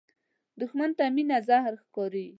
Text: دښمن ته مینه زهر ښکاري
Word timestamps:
دښمن 0.59 0.89
ته 0.97 1.03
مینه 1.15 1.37
زهر 1.47 1.73
ښکاري 1.83 2.25